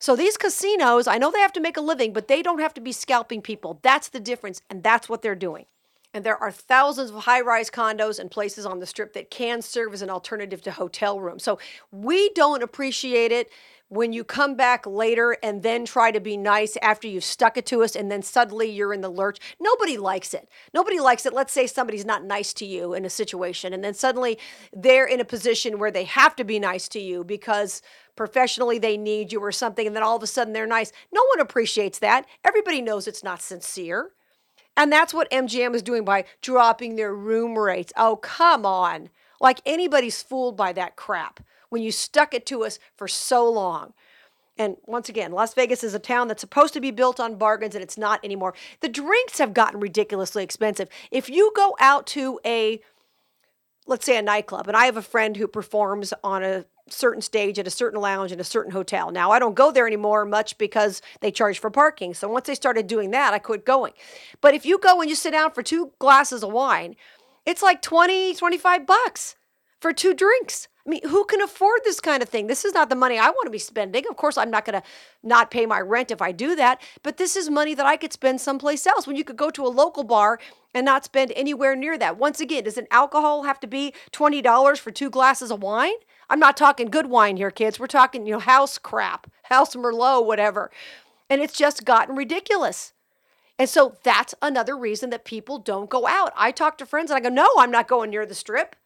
So 0.00 0.14
these 0.14 0.36
casinos, 0.36 1.06
I 1.06 1.18
know 1.18 1.30
they 1.30 1.40
have 1.40 1.52
to 1.54 1.60
make 1.60 1.76
a 1.76 1.80
living, 1.80 2.12
but 2.12 2.28
they 2.28 2.42
don't 2.42 2.60
have 2.60 2.74
to 2.74 2.80
be 2.80 2.92
scalping 2.92 3.42
people. 3.42 3.80
That's 3.82 4.08
the 4.08 4.20
difference. 4.20 4.62
And 4.70 4.82
that's 4.82 5.08
what 5.08 5.22
they're 5.22 5.34
doing. 5.34 5.66
And 6.14 6.24
there 6.24 6.36
are 6.36 6.50
thousands 6.50 7.10
of 7.10 7.24
high 7.24 7.42
rise 7.42 7.70
condos 7.70 8.18
and 8.18 8.30
places 8.30 8.64
on 8.64 8.80
the 8.80 8.86
strip 8.86 9.12
that 9.12 9.30
can 9.30 9.60
serve 9.60 9.92
as 9.92 10.02
an 10.02 10.10
alternative 10.10 10.62
to 10.62 10.70
hotel 10.70 11.20
rooms. 11.20 11.42
So 11.42 11.58
we 11.90 12.30
don't 12.30 12.62
appreciate 12.62 13.30
it 13.30 13.50
when 13.88 14.12
you 14.12 14.22
come 14.22 14.54
back 14.54 14.86
later 14.86 15.36
and 15.42 15.62
then 15.62 15.84
try 15.84 16.10
to 16.10 16.20
be 16.20 16.36
nice 16.36 16.76
after 16.82 17.08
you've 17.08 17.24
stuck 17.24 17.56
it 17.56 17.66
to 17.66 17.82
us 17.82 17.96
and 17.96 18.10
then 18.10 18.22
suddenly 18.22 18.70
you're 18.70 18.92
in 18.92 19.00
the 19.00 19.08
lurch. 19.08 19.38
Nobody 19.60 19.96
likes 19.96 20.34
it. 20.34 20.48
Nobody 20.74 21.00
likes 21.00 21.24
it. 21.24 21.32
Let's 21.32 21.52
say 21.52 21.66
somebody's 21.66 22.04
not 22.04 22.24
nice 22.24 22.52
to 22.54 22.66
you 22.66 22.94
in 22.94 23.04
a 23.04 23.10
situation 23.10 23.72
and 23.72 23.82
then 23.82 23.94
suddenly 23.94 24.38
they're 24.74 25.06
in 25.06 25.20
a 25.20 25.24
position 25.24 25.78
where 25.78 25.90
they 25.90 26.04
have 26.04 26.36
to 26.36 26.44
be 26.44 26.58
nice 26.58 26.88
to 26.88 27.00
you 27.00 27.24
because 27.24 27.82
professionally 28.14 28.78
they 28.78 28.96
need 28.96 29.32
you 29.32 29.40
or 29.40 29.52
something 29.52 29.86
and 29.86 29.96
then 29.96 30.02
all 30.02 30.16
of 30.16 30.22
a 30.22 30.26
sudden 30.26 30.52
they're 30.52 30.66
nice. 30.66 30.92
No 31.12 31.22
one 31.30 31.40
appreciates 31.40 31.98
that. 32.00 32.26
Everybody 32.44 32.82
knows 32.82 33.08
it's 33.08 33.24
not 33.24 33.40
sincere. 33.40 34.12
And 34.78 34.92
that's 34.92 35.12
what 35.12 35.28
MGM 35.32 35.74
is 35.74 35.82
doing 35.82 36.04
by 36.04 36.24
dropping 36.40 36.94
their 36.94 37.12
room 37.12 37.58
rates. 37.58 37.92
Oh, 37.96 38.14
come 38.16 38.64
on. 38.64 39.10
Like 39.40 39.60
anybody's 39.66 40.22
fooled 40.22 40.56
by 40.56 40.72
that 40.72 40.94
crap 40.94 41.40
when 41.68 41.82
you 41.82 41.90
stuck 41.90 42.32
it 42.32 42.46
to 42.46 42.64
us 42.64 42.78
for 42.96 43.08
so 43.08 43.50
long. 43.50 43.92
And 44.56 44.76
once 44.86 45.08
again, 45.08 45.32
Las 45.32 45.52
Vegas 45.52 45.82
is 45.82 45.94
a 45.94 45.98
town 45.98 46.28
that's 46.28 46.40
supposed 46.40 46.74
to 46.74 46.80
be 46.80 46.92
built 46.92 47.18
on 47.18 47.36
bargains 47.36 47.74
and 47.74 47.82
it's 47.82 47.98
not 47.98 48.24
anymore. 48.24 48.54
The 48.80 48.88
drinks 48.88 49.38
have 49.38 49.52
gotten 49.52 49.80
ridiculously 49.80 50.44
expensive. 50.44 50.88
If 51.10 51.28
you 51.28 51.52
go 51.56 51.76
out 51.80 52.06
to 52.08 52.38
a, 52.46 52.80
let's 53.88 54.06
say 54.06 54.16
a 54.16 54.22
nightclub, 54.22 54.68
and 54.68 54.76
I 54.76 54.84
have 54.84 54.96
a 54.96 55.02
friend 55.02 55.36
who 55.36 55.48
performs 55.48 56.14
on 56.22 56.44
a 56.44 56.66
certain 56.90 57.22
stage 57.22 57.58
at 57.58 57.66
a 57.66 57.70
certain 57.70 58.00
lounge 58.00 58.32
in 58.32 58.40
a 58.40 58.44
certain 58.44 58.72
hotel. 58.72 59.10
Now, 59.10 59.30
I 59.30 59.38
don't 59.38 59.54
go 59.54 59.70
there 59.70 59.86
anymore 59.86 60.24
much 60.24 60.58
because 60.58 61.02
they 61.20 61.30
charge 61.30 61.58
for 61.58 61.70
parking. 61.70 62.14
So 62.14 62.28
once 62.28 62.46
they 62.46 62.54
started 62.54 62.86
doing 62.86 63.10
that, 63.10 63.34
I 63.34 63.38
quit 63.38 63.64
going. 63.64 63.92
But 64.40 64.54
if 64.54 64.64
you 64.66 64.78
go 64.78 65.00
and 65.00 65.08
you 65.08 65.16
sit 65.16 65.32
down 65.32 65.52
for 65.52 65.62
two 65.62 65.92
glasses 65.98 66.42
of 66.42 66.52
wine, 66.52 66.96
it's 67.46 67.62
like 67.62 67.82
20, 67.82 68.34
25 68.34 68.86
bucks 68.86 69.36
for 69.80 69.92
two 69.92 70.14
drinks. 70.14 70.68
I 70.88 70.90
mean, 70.90 71.06
who 71.06 71.26
can 71.26 71.42
afford 71.42 71.80
this 71.84 72.00
kind 72.00 72.22
of 72.22 72.30
thing? 72.30 72.46
This 72.46 72.64
is 72.64 72.72
not 72.72 72.88
the 72.88 72.96
money 72.96 73.18
I 73.18 73.28
want 73.28 73.44
to 73.44 73.50
be 73.50 73.58
spending. 73.58 74.04
Of 74.08 74.16
course, 74.16 74.38
I'm 74.38 74.50
not 74.50 74.64
going 74.64 74.80
to 74.80 74.86
not 75.22 75.50
pay 75.50 75.66
my 75.66 75.80
rent 75.80 76.10
if 76.10 76.22
I 76.22 76.32
do 76.32 76.56
that, 76.56 76.80
but 77.02 77.18
this 77.18 77.36
is 77.36 77.50
money 77.50 77.74
that 77.74 77.84
I 77.84 77.98
could 77.98 78.12
spend 78.12 78.40
someplace 78.40 78.86
else 78.86 79.06
when 79.06 79.14
you 79.14 79.22
could 79.22 79.36
go 79.36 79.50
to 79.50 79.66
a 79.66 79.68
local 79.68 80.02
bar 80.02 80.40
and 80.74 80.86
not 80.86 81.04
spend 81.04 81.32
anywhere 81.36 81.76
near 81.76 81.98
that. 81.98 82.16
Once 82.16 82.40
again, 82.40 82.64
does 82.64 82.78
an 82.78 82.86
alcohol 82.90 83.42
have 83.42 83.60
to 83.60 83.66
be 83.66 83.92
$20 84.12 84.78
for 84.78 84.90
two 84.90 85.10
glasses 85.10 85.50
of 85.50 85.62
wine? 85.62 85.92
I'm 86.30 86.38
not 86.38 86.56
talking 86.56 86.88
good 86.88 87.06
wine 87.06 87.36
here, 87.36 87.50
kids. 87.50 87.80
We're 87.80 87.86
talking, 87.86 88.26
you 88.26 88.34
know, 88.34 88.38
house 88.38 88.78
crap, 88.78 89.30
house 89.44 89.74
Merlot, 89.74 90.26
whatever. 90.26 90.70
And 91.30 91.40
it's 91.40 91.56
just 91.56 91.84
gotten 91.84 92.16
ridiculous. 92.16 92.92
And 93.58 93.68
so 93.68 93.96
that's 94.02 94.34
another 94.40 94.76
reason 94.76 95.10
that 95.10 95.24
people 95.24 95.58
don't 95.58 95.90
go 95.90 96.06
out. 96.06 96.32
I 96.36 96.52
talk 96.52 96.78
to 96.78 96.86
friends 96.86 97.10
and 97.10 97.18
I 97.18 97.28
go, 97.28 97.34
no, 97.34 97.48
I'm 97.58 97.70
not 97.70 97.88
going 97.88 98.10
near 98.10 98.24
the 98.24 98.34
strip. 98.34 98.76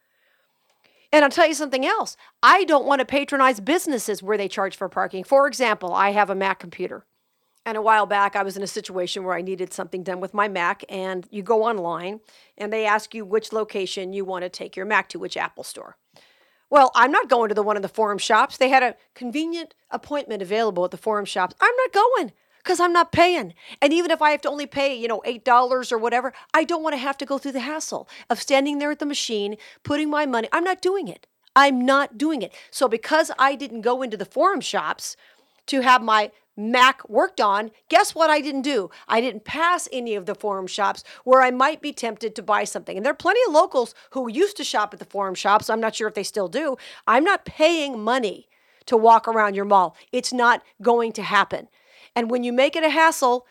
And 1.11 1.23
I'll 1.23 1.29
tell 1.29 1.47
you 1.47 1.53
something 1.53 1.85
else. 1.85 2.17
I 2.41 2.63
don't 2.63 2.87
want 2.87 2.99
to 2.99 3.05
patronize 3.05 3.59
businesses 3.59 4.23
where 4.23 4.37
they 4.37 4.47
charge 4.47 4.75
for 4.75 4.89
parking. 4.89 5.23
For 5.23 5.45
example, 5.47 5.93
I 5.93 6.09
have 6.09 6.31
a 6.31 6.35
Mac 6.35 6.59
computer. 6.59 7.05
And 7.65 7.77
a 7.77 7.81
while 7.83 8.07
back, 8.07 8.35
I 8.35 8.43
was 8.43 8.57
in 8.57 8.63
a 8.63 8.67
situation 8.67 9.23
where 9.23 9.35
I 9.35 9.41
needed 9.41 9.71
something 9.71 10.01
done 10.01 10.19
with 10.19 10.33
my 10.33 10.47
Mac. 10.47 10.83
And 10.89 11.27
you 11.29 11.43
go 11.43 11.63
online 11.63 12.19
and 12.57 12.73
they 12.73 12.85
ask 12.85 13.13
you 13.13 13.25
which 13.25 13.53
location 13.53 14.11
you 14.11 14.25
want 14.25 14.43
to 14.43 14.49
take 14.49 14.75
your 14.75 14.87
Mac 14.87 15.07
to, 15.09 15.19
which 15.19 15.37
Apple 15.37 15.63
store. 15.63 15.97
Well, 16.73 16.89
I'm 16.95 17.11
not 17.11 17.29
going 17.29 17.49
to 17.49 17.53
the 17.53 17.61
one 17.61 17.75
in 17.75 17.83
the 17.83 17.87
forum 17.87 18.17
shops. 18.17 18.57
They 18.57 18.69
had 18.69 18.81
a 18.81 18.95
convenient 19.13 19.75
appointment 19.91 20.41
available 20.41 20.83
at 20.83 20.89
the 20.89 20.97
forum 20.97 21.23
shops. 21.23 21.53
I'm 21.61 21.75
not 21.75 21.93
going 21.93 22.31
because 22.63 22.79
I'm 22.79 22.91
not 22.91 23.11
paying. 23.11 23.53
And 23.79 23.93
even 23.93 24.09
if 24.09 24.23
I 24.23 24.31
have 24.31 24.41
to 24.41 24.49
only 24.49 24.65
pay, 24.65 24.95
you 24.95 25.07
know, 25.07 25.21
$8 25.23 25.91
or 25.91 25.97
whatever, 25.99 26.33
I 26.51 26.63
don't 26.63 26.81
want 26.81 26.93
to 26.93 26.97
have 26.97 27.15
to 27.19 27.27
go 27.27 27.37
through 27.37 27.51
the 27.51 27.59
hassle 27.59 28.09
of 28.27 28.41
standing 28.41 28.79
there 28.79 28.89
at 28.89 28.97
the 28.97 29.05
machine, 29.05 29.57
putting 29.83 30.09
my 30.09 30.25
money. 30.25 30.49
I'm 30.51 30.63
not 30.63 30.81
doing 30.81 31.07
it. 31.07 31.27
I'm 31.55 31.85
not 31.85 32.17
doing 32.17 32.41
it. 32.41 32.51
So 32.71 32.87
because 32.87 33.29
I 33.37 33.53
didn't 33.53 33.81
go 33.81 34.01
into 34.01 34.17
the 34.17 34.25
forum 34.25 34.59
shops 34.59 35.15
to 35.67 35.81
have 35.81 36.01
my 36.01 36.31
Mac 36.55 37.07
worked 37.09 37.41
on, 37.41 37.71
guess 37.89 38.13
what 38.13 38.29
I 38.29 38.39
didn't 38.39 38.61
do? 38.61 38.89
I 39.07 39.21
didn't 39.21 39.43
pass 39.43 39.89
any 39.91 40.15
of 40.15 40.25
the 40.25 40.35
forum 40.35 40.67
shops 40.67 41.03
where 41.23 41.41
I 41.41 41.51
might 41.51 41.81
be 41.81 41.93
tempted 41.93 42.35
to 42.35 42.43
buy 42.43 42.63
something. 42.63 42.95
And 42.95 43.05
there 43.05 43.11
are 43.11 43.15
plenty 43.15 43.41
of 43.47 43.53
locals 43.53 43.95
who 44.11 44.29
used 44.29 44.57
to 44.57 44.63
shop 44.63 44.93
at 44.93 44.99
the 44.99 45.05
forum 45.05 45.35
shops. 45.35 45.69
I'm 45.69 45.81
not 45.81 45.95
sure 45.95 46.07
if 46.07 46.13
they 46.13 46.23
still 46.23 46.47
do. 46.47 46.77
I'm 47.07 47.23
not 47.23 47.45
paying 47.45 48.03
money 48.03 48.47
to 48.85 48.97
walk 48.97 49.27
around 49.27 49.55
your 49.55 49.65
mall. 49.65 49.95
It's 50.11 50.33
not 50.33 50.61
going 50.81 51.11
to 51.13 51.23
happen. 51.23 51.69
And 52.15 52.29
when 52.29 52.43
you 52.43 52.53
make 52.53 52.75
it 52.75 52.83
a 52.83 52.89
hassle, 52.89 53.47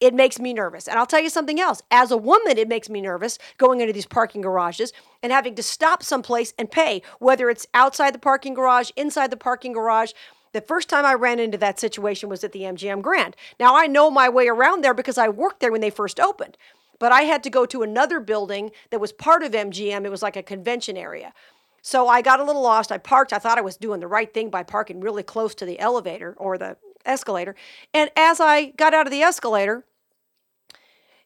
it 0.00 0.14
makes 0.14 0.38
me 0.38 0.54
nervous. 0.54 0.86
And 0.86 0.96
I'll 0.96 1.06
tell 1.06 1.22
you 1.22 1.30
something 1.30 1.58
else. 1.58 1.82
As 1.90 2.12
a 2.12 2.16
woman, 2.16 2.56
it 2.56 2.68
makes 2.68 2.88
me 2.88 3.00
nervous 3.00 3.38
going 3.56 3.80
into 3.80 3.92
these 3.92 4.06
parking 4.06 4.42
garages 4.42 4.92
and 5.22 5.32
having 5.32 5.56
to 5.56 5.62
stop 5.62 6.04
someplace 6.04 6.54
and 6.56 6.70
pay, 6.70 7.02
whether 7.18 7.50
it's 7.50 7.66
outside 7.74 8.14
the 8.14 8.20
parking 8.20 8.54
garage, 8.54 8.90
inside 8.94 9.32
the 9.32 9.36
parking 9.36 9.72
garage. 9.72 10.12
The 10.52 10.60
first 10.60 10.88
time 10.88 11.04
I 11.04 11.14
ran 11.14 11.38
into 11.38 11.58
that 11.58 11.78
situation 11.78 12.28
was 12.28 12.44
at 12.44 12.52
the 12.52 12.62
MGM 12.62 13.02
Grand. 13.02 13.36
Now 13.58 13.76
I 13.76 13.86
know 13.86 14.10
my 14.10 14.28
way 14.28 14.48
around 14.48 14.82
there 14.82 14.94
because 14.94 15.18
I 15.18 15.28
worked 15.28 15.60
there 15.60 15.72
when 15.72 15.80
they 15.80 15.90
first 15.90 16.18
opened. 16.20 16.56
But 16.98 17.12
I 17.12 17.22
had 17.22 17.44
to 17.44 17.50
go 17.50 17.64
to 17.66 17.82
another 17.82 18.18
building 18.18 18.72
that 18.90 19.00
was 19.00 19.12
part 19.12 19.42
of 19.42 19.52
MGM. 19.52 20.04
It 20.04 20.10
was 20.10 20.22
like 20.22 20.36
a 20.36 20.42
convention 20.42 20.96
area. 20.96 21.32
So 21.80 22.08
I 22.08 22.22
got 22.22 22.40
a 22.40 22.44
little 22.44 22.62
lost. 22.62 22.90
I 22.90 22.98
parked. 22.98 23.32
I 23.32 23.38
thought 23.38 23.58
I 23.58 23.62
was 23.62 23.76
doing 23.76 24.00
the 24.00 24.08
right 24.08 24.32
thing 24.32 24.50
by 24.50 24.62
parking 24.62 25.00
really 25.00 25.22
close 25.22 25.54
to 25.56 25.64
the 25.64 25.78
elevator 25.78 26.34
or 26.36 26.58
the 26.58 26.76
escalator. 27.06 27.54
And 27.94 28.10
as 28.16 28.40
I 28.40 28.66
got 28.76 28.94
out 28.94 29.06
of 29.06 29.12
the 29.12 29.22
escalator, 29.22 29.84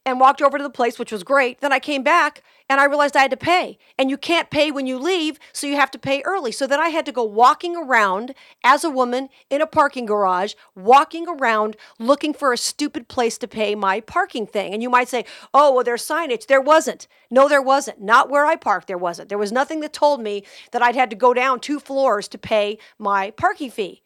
and 0.05 0.19
walked 0.19 0.43
over 0.43 0.59
to 0.59 0.65
the 0.65 0.71
place, 0.71 0.99
which 0.99 1.13
was 1.13 1.23
great. 1.23 1.61
Then 1.61 1.73
I 1.73 1.79
came 1.79 2.03
back 2.03 2.43
and 2.69 2.81
I 2.81 2.85
realized 2.85 3.17
I 3.17 3.23
had 3.23 3.31
to 3.31 3.37
pay. 3.37 3.79
And 3.99 4.11
you 4.11 4.17
can't 4.17 4.51
pay 4.51 4.71
when 4.71 4.87
you 4.87 4.99
leave, 4.99 5.39
so 5.53 5.67
you 5.67 5.77
have 5.77 5.91
to 5.93 5.99
pay 5.99 6.23
early. 6.23 6.51
So 6.53 6.67
then 6.67 6.81
I 6.81 6.89
had 6.89 7.07
to 7.07 7.13
go 7.13 7.23
walking 7.23 7.77
around 7.77 8.35
as 8.65 8.83
a 8.83 8.91
woman 8.91 9.29
in 9.51 9.61
a 9.61 9.67
parking 9.67 10.07
garage, 10.07 10.55
walking 10.75 11.29
around 11.29 11.77
looking 11.99 12.35
for 12.35 12.53
a 12.53 12.59
stupid 12.59 13.09
place 13.09 13.39
to 13.39 13.49
pay 13.49 13.75
my 13.75 14.01
parking 14.01 14.47
thing. 14.47 14.73
And 14.73 14.83
you 14.83 14.91
might 14.91 15.09
say, 15.09 15.25
oh, 15.55 15.75
well, 15.75 15.85
there's 15.85 16.07
signage. 16.07 16.47
There 16.47 16.61
wasn't. 16.61 17.07
No, 17.31 17.49
there 17.49 17.63
wasn't. 17.63 18.01
Not 18.01 18.31
where 18.31 18.47
I 18.47 18.57
parked, 18.57 18.89
there 18.89 18.99
wasn't. 18.99 19.29
There 19.29 19.39
was 19.39 19.53
nothing 19.53 19.81
that 19.81 19.93
told 19.93 20.21
me 20.21 20.45
that 20.73 20.83
I'd 20.83 20.97
had 20.97 21.11
to 21.11 21.17
go 21.17 21.33
down 21.33 21.61
two 21.61 21.79
floors 21.79 22.29
to 22.29 22.39
pay 22.39 22.79
my 22.99 23.31
parking 23.31 23.71
fee 23.71 24.02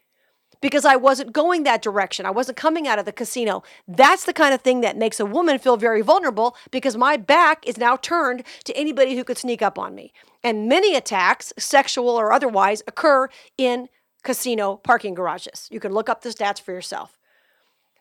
because 0.66 0.85
I 0.85 0.96
wasn't 0.96 1.32
going 1.32 1.62
that 1.62 1.80
direction. 1.80 2.26
I 2.26 2.32
wasn't 2.32 2.56
coming 2.56 2.88
out 2.88 2.99
of 2.99 3.04
the 3.04 3.12
casino. 3.12 3.62
That's 3.87 4.25
the 4.25 4.32
kind 4.32 4.52
of 4.52 4.62
thing 4.62 4.80
that 4.80 4.96
makes 4.96 5.20
a 5.20 5.25
woman 5.25 5.61
feel 5.61 5.76
very 5.76 6.02
vulnerable 6.02 6.56
because 6.73 6.96
my 6.96 7.16
back 7.16 7.64
is 7.64 7.78
now 7.78 7.94
turned 7.94 8.42
to 8.64 8.76
anybody 8.76 9.14
who 9.14 9.23
could 9.23 9.38
sneak 9.38 9.62
up 9.62 9.78
on 9.78 9.94
me. 9.94 10.12
And 10.42 10.68
many 10.68 10.96
attacks, 10.96 11.52
sexual 11.56 12.08
or 12.08 12.32
otherwise, 12.32 12.82
occur 12.88 13.28
in 13.56 13.88
casino 14.25 14.78
parking 14.78 15.14
garages. 15.14 15.68
You 15.70 15.78
can 15.78 15.92
look 15.92 16.08
up 16.08 16.23
the 16.23 16.30
stats 16.30 16.61
for 16.61 16.73
yourself. 16.73 17.16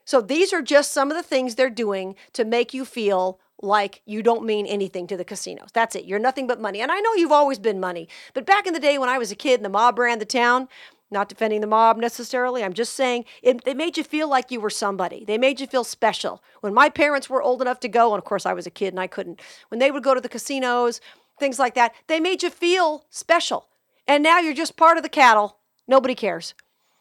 So 0.03 0.19
these 0.19 0.51
are 0.51 0.63
just 0.63 0.91
some 0.91 1.11
of 1.11 1.17
the 1.17 1.21
things 1.21 1.53
they're 1.53 1.69
doing 1.69 2.15
to 2.33 2.45
make 2.45 2.73
you 2.73 2.83
feel 2.83 3.39
like 3.61 4.01
you 4.05 4.23
don't 4.23 4.43
mean 4.43 4.65
anything 4.65 5.05
to 5.07 5.17
the 5.17 5.23
casinos. 5.23 5.69
That's 5.71 5.95
it. 5.95 6.05
You're 6.05 6.19
nothing 6.19 6.47
but 6.47 6.59
money. 6.59 6.81
And 6.81 6.91
I 6.91 6.99
know 6.99 7.13
you've 7.13 7.31
always 7.31 7.59
been 7.59 7.79
money. 7.79 8.07
But 8.33 8.45
back 8.45 8.65
in 8.65 8.73
the 8.73 8.79
day 8.79 8.97
when 8.97 9.09
I 9.09 9.19
was 9.19 9.31
a 9.31 9.35
kid 9.35 9.59
and 9.59 9.65
the 9.65 9.69
mob 9.69 9.99
ran 9.99 10.19
the 10.19 10.25
town, 10.25 10.67
not 11.11 11.29
defending 11.29 11.61
the 11.61 11.67
mob 11.67 11.97
necessarily. 11.97 12.63
I'm 12.63 12.73
just 12.73 12.93
saying 12.93 13.25
it, 13.41 13.77
made 13.77 13.97
you 13.97 14.03
feel 14.03 14.27
like 14.27 14.51
you 14.51 14.59
were 14.59 14.69
somebody. 14.69 15.23
They 15.25 15.37
made 15.37 15.59
you 15.59 15.67
feel 15.67 15.83
special. 15.83 16.43
When 16.61 16.73
my 16.73 16.89
parents 16.89 17.29
were 17.29 17.41
old 17.41 17.61
enough 17.61 17.79
to 17.81 17.87
go, 17.87 18.13
and 18.13 18.19
of 18.19 18.25
course 18.25 18.45
I 18.45 18.53
was 18.53 18.65
a 18.65 18.71
kid 18.71 18.93
and 18.93 18.99
I 18.99 19.07
couldn't, 19.07 19.41
when 19.69 19.79
they 19.79 19.91
would 19.91 20.03
go 20.03 20.13
to 20.13 20.21
the 20.21 20.29
casinos, 20.29 21.01
things 21.39 21.59
like 21.59 21.75
that, 21.75 21.93
they 22.07 22.19
made 22.19 22.43
you 22.43 22.49
feel 22.49 23.05
special. 23.09 23.67
And 24.07 24.23
now 24.23 24.39
you're 24.39 24.53
just 24.53 24.77
part 24.77 24.97
of 24.97 25.03
the 25.03 25.09
cattle. 25.09 25.57
Nobody 25.87 26.15
cares. 26.15 26.53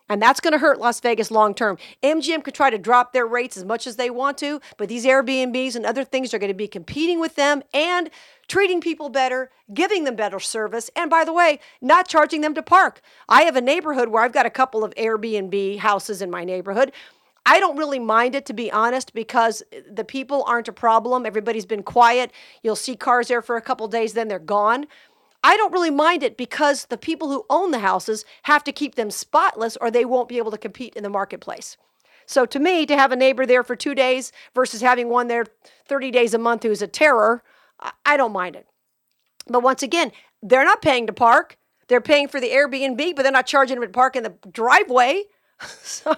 And 0.09 0.21
that's 0.21 0.41
going 0.41 0.53
to 0.53 0.59
hurt 0.59 0.79
Las 0.79 1.01
Vegas 1.01 1.31
long 1.31 1.55
term. 1.55 1.79
MGM 2.03 2.45
could 2.45 2.55
try 2.55 2.69
to 2.69 2.77
drop 2.77 3.13
their 3.13 3.27
rates 3.27 3.57
as 3.57 3.65
much 3.65 3.87
as 3.87 3.97
they 3.97 4.11
want 4.11 4.37
to, 4.39 4.61
but 4.77 4.89
these 4.89 5.07
Airbnbs 5.07 5.75
and 5.75 5.87
other 5.87 6.05
things 6.05 6.35
are 6.35 6.39
going 6.39 6.53
to 6.53 6.55
be 6.55 6.69
competing 6.69 7.21
with 7.21 7.37
them 7.37 7.63
and 7.73 8.11
treating 8.49 8.81
people 8.81 9.09
better, 9.09 9.51
giving 9.73 10.05
them 10.05 10.17
better 10.17 10.41
service, 10.41 10.91
and 10.97 11.11
by 11.11 11.25
the 11.25 11.33
way, 11.33 11.61
not 11.81 12.09
charging 12.09 12.41
them 12.41 12.55
to 12.55 12.63
park. 12.63 13.01
I 13.29 13.43
have 13.43 13.57
a 13.57 13.61
neighborhood 13.61 14.09
where 14.09 14.23
I've 14.23 14.33
got 14.33 14.47
a 14.47 14.51
couple 14.51 14.85
of 14.85 14.95
Airbnb 14.95 15.79
houses 15.79 16.23
in 16.23 16.31
my 16.31 16.45
neighborhood. 16.45 16.93
I 17.47 17.61
don't 17.61 17.77
really 17.77 17.99
mind 17.99 18.35
it 18.35 18.47
to 18.47 18.55
be 18.55 18.73
honest 18.73 19.13
because 19.13 19.63
the 19.91 20.05
people 20.05 20.45
aren't 20.47 20.69
a 20.69 20.73
problem. 20.73 21.27
Everybody's 21.27 21.67
been 21.67 21.83
quiet. 21.83 22.33
You'll 22.63 22.77
see 22.77 22.97
cars 22.97 23.29
there 23.29 23.43
for 23.43 23.57
a 23.57 23.63
couple 23.63 23.87
days, 23.89 24.15
then 24.15 24.29
they're 24.29 24.39
gone. 24.39 24.87
I 25.43 25.59
don't 25.59 25.73
really 25.73 25.91
mind 25.91 26.23
it 26.23 26.39
because 26.39 26.87
the 26.87 26.97
people 26.97 27.29
who 27.29 27.45
own 27.51 27.71
the 27.71 27.81
houses 27.81 28.25
have 28.45 28.65
to 28.65 28.73
keep 28.73 28.95
them 28.95 29.11
spotless 29.11 29.77
or 29.77 29.91
they 29.91 30.07
won't 30.07 30.29
be 30.29 30.39
able 30.39 30.51
to 30.53 30.59
compete 30.59 30.97
in 30.97 31.03
the 31.03 31.11
marketplace. 31.11 31.77
So 32.25 32.47
to 32.47 32.59
me, 32.59 32.87
to 32.87 32.97
have 32.97 33.13
a 33.13 33.17
neighbor 33.17 33.45
there 33.45 33.63
for 33.63 33.77
two 33.77 33.95
days 33.95 34.33
versus 34.55 34.81
having 34.81 35.11
one 35.11 35.29
there 35.29 35.45
30 35.87 36.11
days 36.11 36.33
a 36.33 36.39
month 36.39 36.63
who's 36.63 36.81
a 36.81 36.87
terror, 36.87 37.43
I 38.05 38.17
don't 38.17 38.33
mind 38.33 38.57
it. 38.57 38.67
But 39.47 39.63
once 39.63 39.83
again, 39.83 40.13
they're 40.43 40.65
not 40.65 40.83
paying 40.83 41.07
to 41.07 41.13
park. 41.13 41.59
They're 41.89 42.01
paying 42.01 42.29
for 42.29 42.41
the 42.41 42.49
Airbnb, 42.49 43.15
but 43.15 43.23
they're 43.23 43.33
not 43.33 43.47
charging 43.47 43.79
them 43.79 43.89
to 43.89 43.93
park 43.93 44.17
in 44.17 44.23
the 44.23 44.35
driveway. 44.51 45.25
so, 45.83 46.17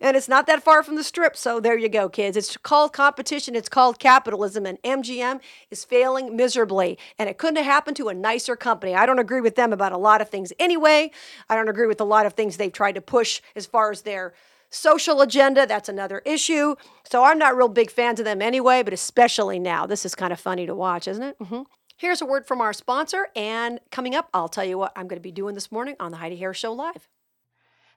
and 0.00 0.16
it's 0.16 0.28
not 0.28 0.46
that 0.46 0.62
far 0.62 0.82
from 0.82 0.96
the 0.96 1.04
strip. 1.04 1.36
So 1.36 1.60
there 1.60 1.78
you 1.78 1.88
go, 1.88 2.08
kids. 2.08 2.36
It's 2.36 2.56
called 2.56 2.92
competition. 2.92 3.54
It's 3.54 3.68
called 3.68 3.98
capitalism. 3.98 4.66
And 4.66 4.80
MGM 4.82 5.40
is 5.70 5.84
failing 5.84 6.36
miserably. 6.36 6.98
And 7.18 7.28
it 7.28 7.38
couldn't 7.38 7.56
have 7.56 7.66
happened 7.66 7.96
to 7.98 8.08
a 8.08 8.14
nicer 8.14 8.56
company. 8.56 8.94
I 8.94 9.06
don't 9.06 9.18
agree 9.18 9.40
with 9.40 9.56
them 9.56 9.72
about 9.72 9.92
a 9.92 9.98
lot 9.98 10.20
of 10.20 10.28
things 10.28 10.52
anyway. 10.58 11.10
I 11.48 11.54
don't 11.54 11.68
agree 11.68 11.86
with 11.86 12.00
a 12.00 12.04
lot 12.04 12.26
of 12.26 12.34
things 12.34 12.56
they've 12.56 12.72
tried 12.72 12.96
to 12.96 13.00
push 13.00 13.40
as 13.54 13.66
far 13.66 13.90
as 13.90 14.02
their 14.02 14.34
social 14.70 15.20
agenda. 15.20 15.66
That's 15.66 15.88
another 15.88 16.22
issue. 16.24 16.76
So 17.04 17.24
I'm 17.24 17.38
not 17.38 17.56
real 17.56 17.68
big 17.68 17.90
fans 17.90 18.20
of 18.20 18.24
them 18.24 18.42
anyway, 18.42 18.82
but 18.82 18.92
especially 18.92 19.58
now. 19.58 19.86
This 19.86 20.04
is 20.04 20.14
kind 20.14 20.32
of 20.32 20.40
funny 20.40 20.66
to 20.66 20.74
watch, 20.74 21.08
isn't 21.08 21.22
it? 21.22 21.38
Mm-hmm. 21.38 21.62
Here's 21.96 22.20
a 22.20 22.26
word 22.26 22.46
from 22.46 22.60
our 22.60 22.72
sponsor. 22.72 23.28
And 23.34 23.80
coming 23.90 24.14
up, 24.14 24.28
I'll 24.34 24.48
tell 24.48 24.64
you 24.64 24.78
what 24.78 24.92
I'm 24.96 25.08
going 25.08 25.18
to 25.18 25.22
be 25.22 25.32
doing 25.32 25.54
this 25.54 25.72
morning 25.72 25.96
on 25.98 26.10
the 26.10 26.18
Heidi 26.18 26.36
Harris 26.36 26.58
Show 26.58 26.72
Live. 26.72 27.08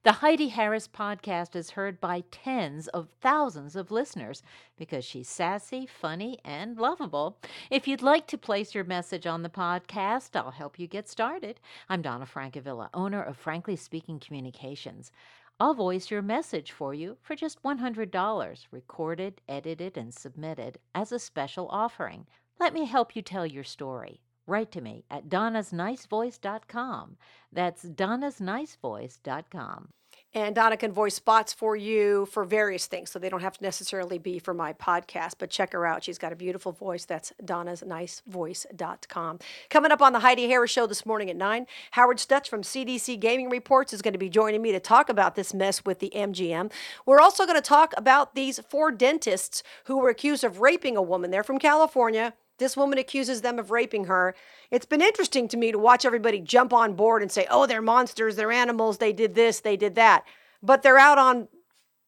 The 0.04 0.14
Heidi 0.14 0.48
Harris 0.48 0.88
podcast 0.88 1.58
is 1.58 1.72
heard 1.72 2.00
by 2.00 2.24
tens 2.32 2.88
of 2.88 3.10
thousands 3.20 3.76
of 3.76 3.92
listeners 3.92 4.42
because 4.78 5.04
she's 5.04 5.28
sassy, 5.28 5.86
funny, 5.86 6.40
and 6.46 6.78
lovable. 6.78 7.38
If 7.70 7.86
you'd 7.86 8.02
like 8.02 8.26
to 8.28 8.38
place 8.38 8.74
your 8.74 8.86
message 8.86 9.28
on 9.28 9.44
the 9.44 9.50
podcast, 9.50 10.38
I'll 10.38 10.52
help 10.52 10.80
you 10.80 10.88
get 10.88 11.10
started. 11.10 11.60
I'm 11.90 12.02
Donna 12.02 12.26
Francavilla, 12.26 12.88
owner 12.94 13.22
of 13.22 13.36
Frankly 13.36 13.76
Speaking 13.76 14.22
Communications. 14.22 15.12
I'll 15.60 15.74
voice 15.74 16.10
your 16.10 16.22
message 16.22 16.72
for 16.72 16.94
you 16.94 17.18
for 17.22 17.36
just 17.36 17.62
$100, 17.63 18.66
recorded, 18.72 19.42
edited, 19.50 19.98
and 19.98 20.13
submitted 20.13 20.78
as 20.96 21.12
a 21.12 21.20
special 21.20 21.68
offering. 21.70 22.25
Let 22.60 22.74
me 22.74 22.86
help 22.86 23.13
you 23.16 23.22
tell 23.22 23.46
your 23.46 23.66
story. 23.66 24.22
Write 24.48 24.72
to 24.72 24.80
me 24.82 25.04
at 25.12 25.28
donnasnicevoice.com. 25.28 27.18
That's 27.51 27.84
donnasnicevoice.com. 27.84 29.89
And 30.33 30.53
Donna 30.53 30.77
can 30.77 30.91
voice 30.91 31.15
spots 31.15 31.53
for 31.53 31.75
you 31.75 32.27
for 32.27 32.45
various 32.45 32.86
things. 32.86 33.09
So 33.09 33.17
they 33.17 33.29
don't 33.29 33.41
have 33.41 33.57
to 33.57 33.63
necessarily 33.63 34.19
be 34.19 34.38
for 34.38 34.53
my 34.53 34.74
podcast, 34.74 35.33
but 35.39 35.50
check 35.50 35.74
her 35.74 35.86
out. 35.86 36.03
She's 36.03 36.19
got 36.19 36.31
a 36.31 36.36
beautiful 36.36 36.71
voice. 36.71 37.05
That's 37.05 37.33
Donna's 37.43 37.81
donnasnicevoice.com. 37.81 39.39
Coming 39.69 39.91
up 39.91 40.01
on 40.01 40.13
the 40.13 40.19
Heidi 40.19 40.48
Harris 40.48 40.71
Show 40.71 40.88
this 40.88 41.05
morning 41.05 41.29
at 41.29 41.36
9, 41.36 41.65
Howard 41.91 42.17
Stutz 42.17 42.48
from 42.48 42.62
CDC 42.62 43.19
Gaming 43.19 43.50
Reports 43.50 43.93
is 43.93 44.01
going 44.01 44.13
to 44.13 44.19
be 44.19 44.29
joining 44.29 44.62
me 44.62 44.71
to 44.71 44.79
talk 44.79 45.09
about 45.09 45.36
this 45.36 45.53
mess 45.53 45.86
with 45.86 46.00
the 46.00 46.12
MGM. 46.15 46.71
We're 47.05 47.19
also 47.19 47.45
going 47.45 47.57
to 47.57 47.62
talk 47.62 47.93
about 47.98 48.36
these 48.36 48.59
four 48.59 48.91
dentists 48.91 49.63
who 49.86 50.00
were 50.00 50.09
accused 50.09 50.43
of 50.43 50.62
raping 50.62 50.98
a 50.98 51.01
woman. 51.01 51.31
They're 51.31 51.43
from 51.43 51.59
California. 51.59 52.33
This 52.60 52.78
woman 52.78 53.00
accuses 53.00 53.42
them 53.42 53.58
of 53.58 53.72
raping 53.72 54.06
her. 54.06 54.36
It's 54.70 54.86
been 54.86 55.01
interesting 55.01 55.48
to 55.48 55.58
me 55.58 55.72
to 55.72 55.80
watch 55.80 56.06
everybody 56.06 56.39
jump 56.39 56.74
on 56.74 56.94
board 56.94 57.22
and 57.22 57.32
say, 57.32 57.48
oh, 57.50 57.66
they're 57.66 57.82
monsters, 57.82 58.36
they're 58.36 58.51
animals, 58.51 59.00
they 59.00 59.13
did 59.13 59.34
this, 59.34 59.62
they 59.62 59.75
did 59.75 59.96
that. 59.96 60.25
But 60.62 60.84
they're 60.84 61.00
out 61.00 61.18
on, 61.18 61.48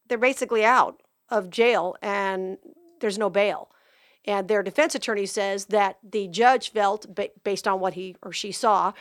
they're 0.07 0.17
basically 0.17 0.63
out 0.63 1.01
of 1.29 1.49
jail 1.49 1.95
and 2.01 2.57
there's 2.99 3.17
no 3.17 3.29
bail. 3.29 3.69
And 4.25 4.47
their 4.47 4.61
defense 4.61 4.93
attorney 4.93 5.25
says 5.25 5.65
that 5.67 5.97
the 6.07 6.27
judge 6.27 6.71
felt, 6.71 7.07
based 7.43 7.67
on 7.67 7.79
what 7.79 7.95
he 7.95 8.15
or 8.21 8.31
she 8.31 8.51
saw, 8.51 8.93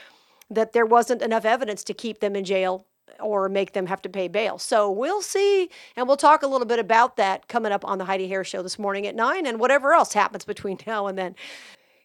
that 0.49 0.73
there 0.73 0.85
wasn't 0.85 1.21
enough 1.21 1.45
evidence 1.45 1.83
to 1.83 1.93
keep 1.93 2.19
them 2.19 2.35
in 2.35 2.43
jail 2.43 2.87
or 3.21 3.49
make 3.49 3.73
them 3.73 3.85
have 3.87 4.01
to 4.03 4.09
pay 4.09 4.27
bail. 4.27 4.57
So 4.57 4.91
we'll 4.91 5.21
see. 5.21 5.69
And 5.95 6.07
we'll 6.07 6.17
talk 6.17 6.43
a 6.43 6.47
little 6.47 6.67
bit 6.67 6.79
about 6.79 7.17
that 7.17 7.47
coming 7.47 7.71
up 7.71 7.85
on 7.85 7.97
the 7.97 8.05
Heidi 8.05 8.27
Harris 8.27 8.47
Show 8.47 8.61
this 8.63 8.79
morning 8.79 9.07
at 9.07 9.15
9 9.15 9.45
and 9.45 9.59
whatever 9.59 9.93
else 9.93 10.13
happens 10.13 10.45
between 10.45 10.77
now 10.87 11.07
and 11.07 11.17
then. 11.17 11.35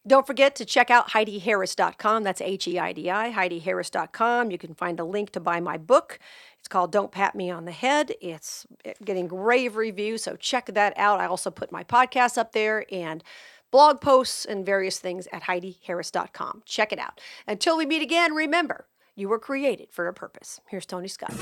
Don't 0.07 0.27
forget 0.27 0.55
to 0.57 0.65
check 0.65 0.89
out 0.89 1.11
HeidiHarris.com. 1.11 2.23
That's 2.23 2.41
H 2.41 2.69
E 2.69 2.79
I 2.79 2.93
D 2.93 3.11
I, 3.11 3.33
HeidiHarris.com. 3.33 4.53
You 4.53 4.59
can 4.59 4.73
find 4.73 5.01
a 5.01 5.05
link 5.05 5.31
to 5.31 5.41
buy 5.41 5.59
my 5.59 5.77
book. 5.77 6.21
It's 6.61 6.69
called 6.69 6.93
Don't 6.93 7.11
Pat 7.11 7.35
Me 7.35 7.51
on 7.51 7.65
the 7.65 7.73
Head. 7.73 8.13
It's 8.21 8.67
getting 9.05 9.27
rave 9.29 9.75
reviews, 9.75 10.23
so 10.23 10.37
check 10.37 10.67
that 10.67 10.97
out. 10.97 11.21
I 11.21 11.27
also 11.27 11.51
put 11.51 11.73
my 11.73 11.83
podcast 11.83 12.39
up 12.39 12.53
there 12.53 12.87
and 12.93 13.25
blog 13.73 14.01
posts 14.01 14.45
and 14.45 14.65
various 14.65 14.99
things 14.99 15.27
at 15.33 15.43
HeidiHarris.com. 15.43 16.63
Check 16.65 16.93
it 16.93 16.99
out. 17.01 17.21
Until 17.47 17.77
we 17.77 17.85
meet 17.85 18.03
again, 18.03 18.33
remember, 18.33 18.87
you 19.17 19.29
were 19.29 19.39
created 19.39 19.89
for 19.91 20.07
a 20.07 20.13
purpose. 20.15 20.61
Here's 20.69 20.87
Tony 20.87 21.09
Scott. 21.09 21.35